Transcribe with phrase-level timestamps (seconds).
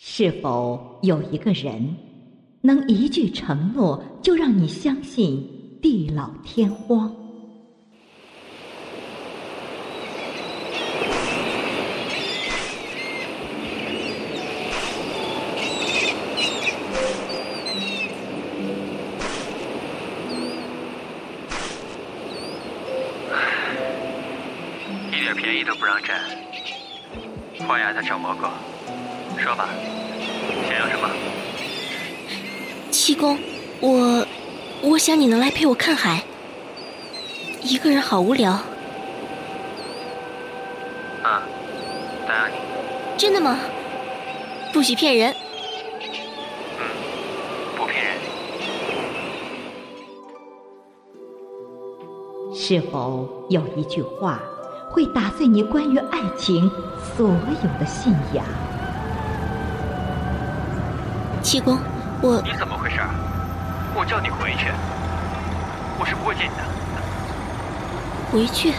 [0.00, 1.96] 是否有一个人，
[2.60, 5.44] 能一句承诺就让你相信
[5.82, 7.12] 地老天荒？
[25.10, 26.20] 一点便宜都不让占，
[27.66, 28.46] 荒崖在找蘑菇，
[29.38, 29.68] 说吧，
[30.68, 31.08] 想要什么？
[32.90, 33.38] 七公，
[33.80, 34.26] 我
[34.82, 36.24] 我想你能来陪我看海，
[37.62, 38.52] 一个人好无聊。
[41.22, 41.42] 啊，
[42.26, 42.58] 答应你。
[43.16, 43.58] 真的吗？
[44.72, 45.34] 不许骗人。
[46.78, 46.84] 嗯，
[47.76, 48.14] 不骗人。
[52.54, 54.40] 是否有一句话
[54.90, 56.70] 会打碎你关于爱情
[57.16, 58.44] 所有的信仰？
[61.48, 61.78] 七公，
[62.20, 63.00] 我你怎么回事？
[63.94, 64.70] 我叫你回去，
[65.98, 66.62] 我是不会见你的。
[68.30, 68.74] 回去？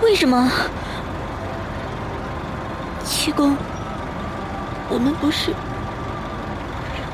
[0.00, 0.50] 为什么？
[3.04, 3.54] 七公，
[4.88, 5.52] 我们不是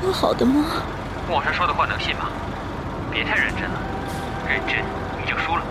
[0.01, 0.63] 说好的吗？
[1.29, 2.29] 网上说的话能信吗？
[3.11, 3.81] 别太认真了，
[4.47, 4.77] 认真
[5.21, 5.63] 你就输了。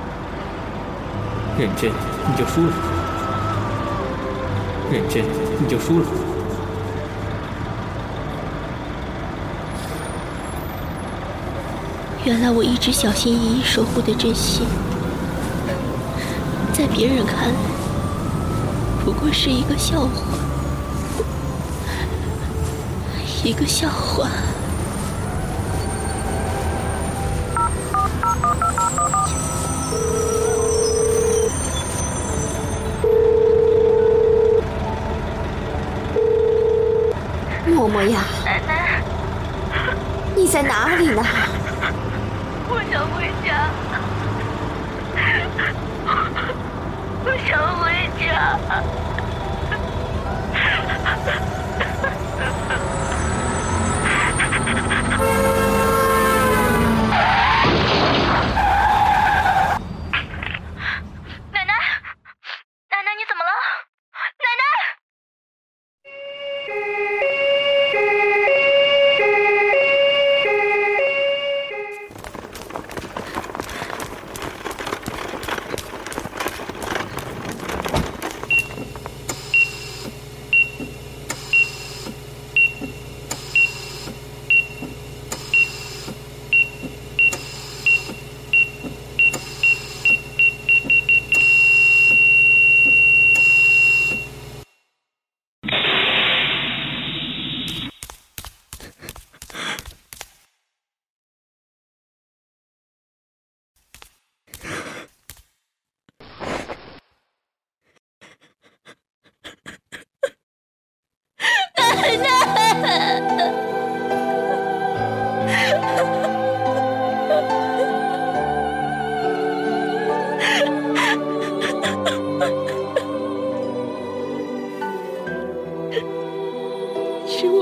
[1.59, 1.91] 认真
[2.29, 2.73] 你就输了，
[4.93, 5.25] 认真
[5.59, 6.28] 你就输了。
[12.25, 14.67] 原来我一直小心翼翼守护的真心，
[16.75, 17.55] 在别人看来
[19.03, 20.11] 不过是一个笑话，
[23.43, 24.29] 一个笑话。
[37.67, 39.03] 嬷嬷呀，奶奶，
[40.37, 41.23] 你在哪里呢？
[42.71, 43.71] 我想回家，
[47.25, 47.85] 我想回
[48.19, 48.27] 家。
[61.53, 61.73] 奶奶，
[62.91, 63.51] 奶奶，你怎么了？
[64.13, 65.08] 奶奶！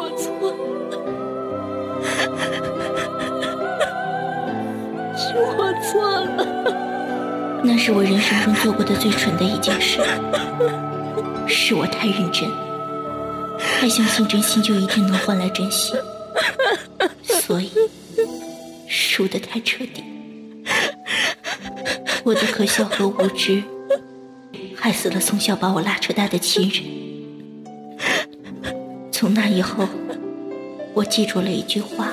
[0.06, 0.54] 我错了，
[5.16, 6.46] 是我错了。
[7.64, 9.98] 那是我人生中做过的最蠢的一件事，
[11.48, 12.48] 是我太认真，
[13.58, 15.98] 太相信真心就一定能换来真心，
[17.24, 17.72] 所以
[18.88, 20.04] 输得太彻底。
[22.22, 23.60] 我的可笑和无知，
[24.76, 26.95] 害死了从小把我拉扯大的亲人。
[29.26, 29.88] 从那以后，
[30.94, 32.12] 我记住了一句话：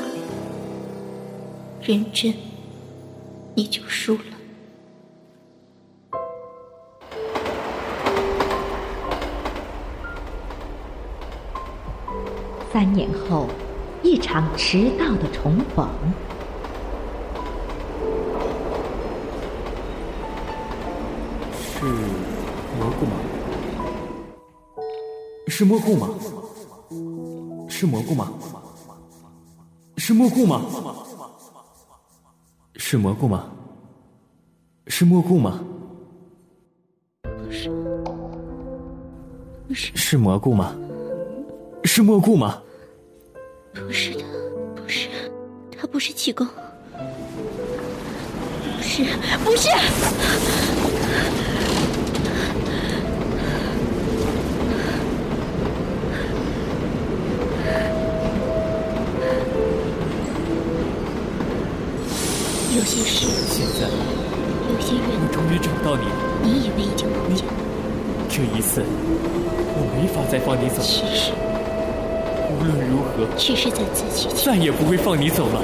[1.79, 2.34] 认真，
[3.53, 4.24] 你就输了。
[12.71, 13.48] 三年后，
[14.01, 15.88] 一场迟到的重逢。
[21.62, 21.86] 是
[22.80, 23.12] 蘑菇吗？
[25.48, 26.10] 是蘑菇吗？
[27.83, 28.31] 是蘑菇吗？
[29.97, 30.62] 是蘑菇吗？
[32.77, 33.50] 是蘑菇吗？
[34.88, 35.59] 是蘑菇吗？
[37.21, 37.69] 不是，
[39.95, 40.74] 是蘑菇吗？
[41.83, 42.62] 是蘑菇吗？
[43.74, 44.24] 不是的，
[44.77, 45.09] 不是，
[45.77, 46.47] 他不是气功，
[48.77, 49.03] 不是，
[49.44, 49.68] 不是。
[65.83, 66.06] 到你。
[66.41, 67.45] 你以为已经碰见，
[68.30, 68.83] 这一次，
[69.75, 70.81] 我没法再放你走。
[70.81, 71.31] 其实
[72.50, 75.62] 无论如何，只是在自欺欺再也不会放你走了。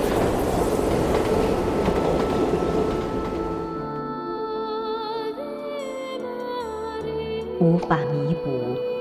[7.60, 8.50] 无法弥补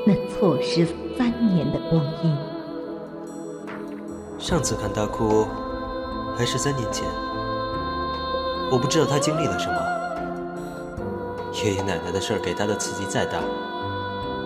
[0.05, 0.87] 那错失
[1.17, 2.37] 三年的光阴。
[4.38, 5.47] 上次看他哭，
[6.37, 7.05] 还是三年前。
[8.71, 9.98] 我不知道他经历了什么。
[11.65, 13.39] 爷爷奶奶的事儿给他的刺激再大，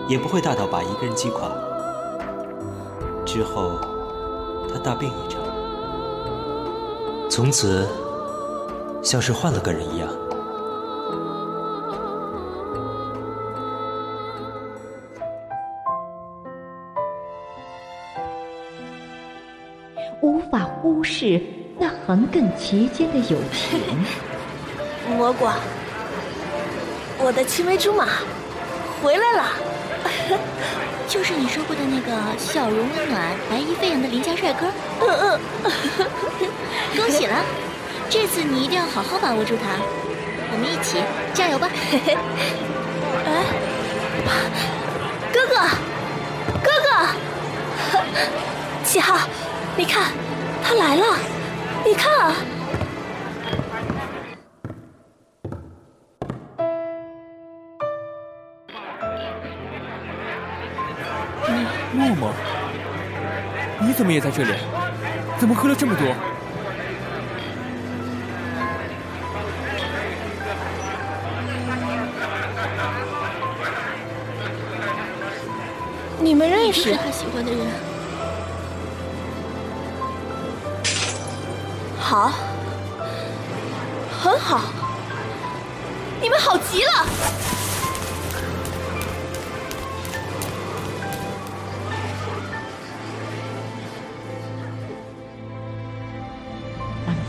[0.07, 1.51] 也不会大到把一个人击垮。
[3.25, 3.79] 之后，
[4.71, 5.41] 他大病一场，
[7.29, 7.87] 从此
[9.03, 10.09] 像是换了个人一样。
[20.21, 21.41] 无法忽视
[21.77, 23.79] 那横亘其间的友情。
[25.17, 25.45] 蘑菇，
[27.23, 28.05] 我的青梅竹马
[29.01, 29.45] 回来了。
[31.07, 34.65] 就是你说过的那个笑容温暖、白衣飞扬的邻家帅哥。
[34.99, 36.07] 嗯嗯，
[36.97, 37.35] 恭喜了，
[38.09, 39.79] 这次你一定要好好把握住他。
[40.51, 41.01] 我们一起
[41.33, 41.69] 加油吧！
[43.25, 43.45] 哎，
[45.31, 45.55] 哥哥，
[46.61, 46.89] 哥哥，
[48.83, 49.17] 七号，
[49.77, 50.11] 你看，
[50.61, 51.17] 他来了，
[51.85, 52.35] 你看啊。
[61.93, 62.33] 默默，
[63.79, 64.53] 你怎么也在这里？
[65.37, 66.15] 怎么喝了这么多？
[76.19, 76.95] 你们认识？
[76.95, 77.67] 他喜欢的人。
[81.99, 82.31] 好，
[84.21, 84.61] 很好，
[86.21, 87.05] 你们好极了。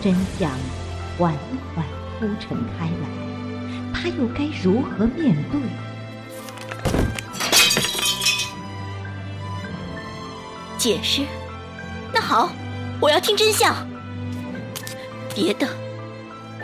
[0.05, 0.51] 真相
[1.17, 1.33] 缓
[1.75, 1.83] 缓
[2.21, 3.09] 铺陈开来，
[3.95, 5.59] 他又该如何面对？
[10.77, 11.23] 解释？
[12.13, 12.51] 那好，
[13.01, 13.75] 我要听真相。
[15.35, 15.67] 别的，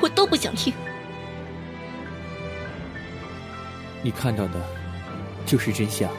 [0.02, 0.74] 我都不想听。
[4.02, 4.60] 你看到的，
[5.46, 6.10] 就是真相。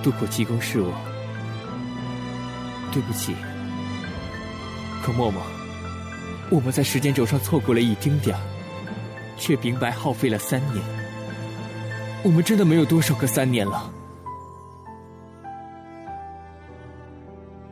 [0.00, 0.92] 渡口济公是我，
[2.92, 3.34] 对不起。
[5.08, 5.42] 可默默，
[6.50, 8.42] 我们在时间轴上错过了一丁点儿，
[9.38, 10.84] 却平白耗费了三年。
[12.22, 13.90] 我们真的没有多少个三年了。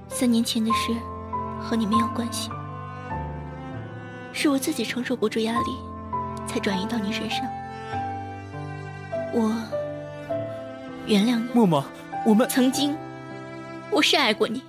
[0.09, 0.95] 三年前的事
[1.61, 2.49] 和你没有关系，
[4.33, 5.77] 是我自己承受不住压力，
[6.47, 7.47] 才转移到你身上。
[9.35, 9.55] 我
[11.07, 11.49] 原谅你。
[11.53, 11.85] 默默，
[12.25, 12.97] 我们曾经，
[13.91, 14.63] 我是爱过你，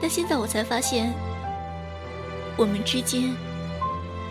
[0.00, 1.12] 但现在我才发现，
[2.56, 3.34] 我们之间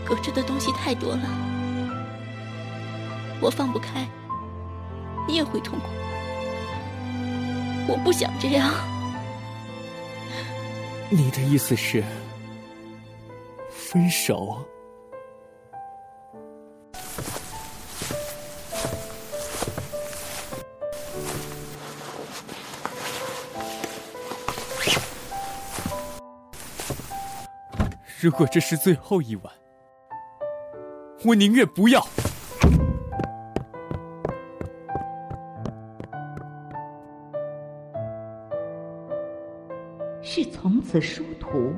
[0.06, 1.29] 隔着的东西太多了。
[3.41, 4.07] 我放不开，
[5.27, 5.88] 你也会痛苦。
[7.88, 8.72] 我不想这样。
[11.10, 12.03] 你的意思是
[13.69, 14.57] 分手？
[28.25, 29.53] 如果这是最后一晚，
[31.24, 32.03] 我宁愿不要。
[40.24, 41.72] 是从此殊途，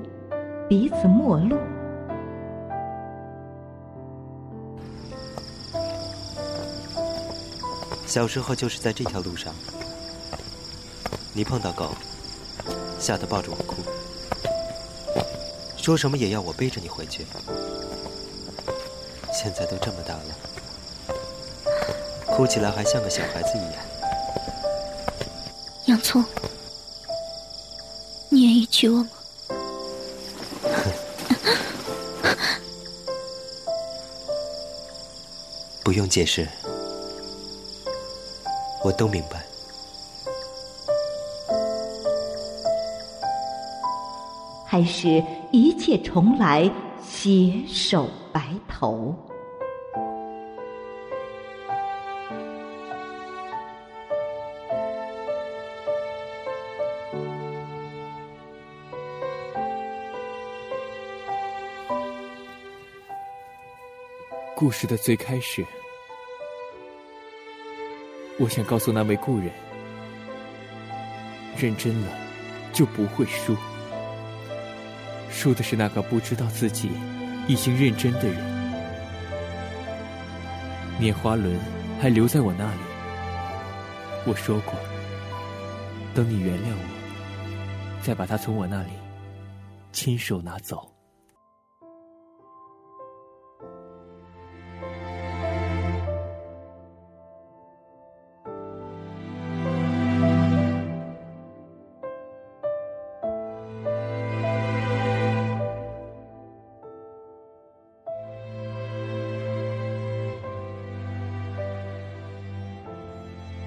[0.70, 1.58] 彼此陌路。
[8.06, 9.54] 小时候就是在这条路上，
[11.36, 11.90] 你碰到狗，
[12.98, 13.84] 吓得抱着我哭，
[15.88, 17.26] 说什么也要我背着你回去。
[19.32, 20.36] 现在都这么大了，
[22.26, 23.76] 哭起来还像个小孩子一样。
[25.86, 26.22] 洋葱，
[28.28, 29.10] 你愿意娶我吗？
[35.86, 36.46] 不用解释，
[38.84, 39.42] 我都明白。
[44.70, 45.24] 还是
[45.58, 46.72] 一切重来，
[47.02, 49.12] 携手白头。
[64.56, 65.66] 故事的最开始，
[68.38, 69.50] 我想告诉那位故人：
[71.58, 72.08] 认真了，
[72.72, 73.58] 就不会输。
[75.38, 76.90] 输的是那个不知道自己
[77.48, 78.36] 已经认真的人。
[81.00, 81.56] 拈花轮
[82.02, 82.80] 还留在我那里。
[84.26, 84.74] 我说过，
[86.16, 88.90] 等你原谅我，再把它从我那里
[89.92, 90.92] 亲手拿走。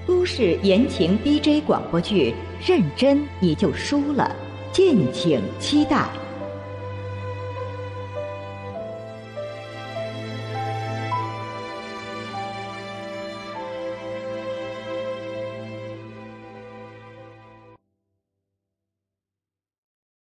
[0.05, 2.33] 都市言情 DJ 广播剧
[2.69, 4.35] 《认真你就输了》，
[4.75, 6.09] 敬请期待。